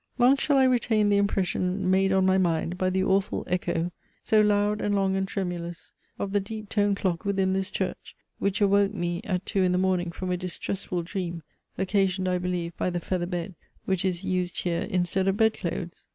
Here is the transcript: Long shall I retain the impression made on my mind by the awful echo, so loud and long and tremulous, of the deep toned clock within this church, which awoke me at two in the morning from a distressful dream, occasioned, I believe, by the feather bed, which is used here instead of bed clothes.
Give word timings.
Long 0.17 0.35
shall 0.35 0.57
I 0.57 0.63
retain 0.63 1.09
the 1.09 1.17
impression 1.19 1.91
made 1.91 2.11
on 2.11 2.25
my 2.25 2.39
mind 2.39 2.75
by 2.79 2.89
the 2.89 3.03
awful 3.03 3.43
echo, 3.45 3.91
so 4.23 4.41
loud 4.41 4.81
and 4.81 4.95
long 4.95 5.15
and 5.15 5.27
tremulous, 5.27 5.93
of 6.17 6.31
the 6.31 6.39
deep 6.39 6.69
toned 6.69 6.97
clock 6.97 7.23
within 7.23 7.53
this 7.53 7.69
church, 7.69 8.15
which 8.39 8.61
awoke 8.61 8.95
me 8.95 9.21
at 9.25 9.45
two 9.45 9.61
in 9.61 9.73
the 9.73 9.77
morning 9.77 10.11
from 10.11 10.31
a 10.31 10.37
distressful 10.37 11.03
dream, 11.03 11.43
occasioned, 11.77 12.27
I 12.27 12.39
believe, 12.39 12.75
by 12.77 12.89
the 12.89 12.99
feather 12.99 13.27
bed, 13.27 13.53
which 13.85 14.03
is 14.03 14.23
used 14.23 14.63
here 14.63 14.87
instead 14.89 15.27
of 15.27 15.37
bed 15.37 15.53
clothes. 15.53 16.07